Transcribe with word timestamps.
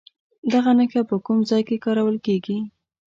دغه 0.51 0.71
نښه 0.77 1.01
په 1.09 1.15
کوم 1.25 1.39
ځای 1.49 1.61
کې 1.67 1.81
کارول 1.85 2.17
کیږي؟ 2.25 2.57